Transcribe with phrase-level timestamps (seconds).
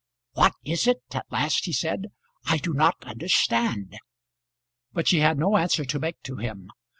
[0.31, 2.07] "What is it?" at last he said.
[2.47, 3.99] "I do not understand."
[4.93, 6.71] But she had no answer to make to him.